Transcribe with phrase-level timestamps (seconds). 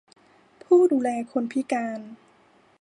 [0.63, 1.99] ผู้ดูแลคนพิการ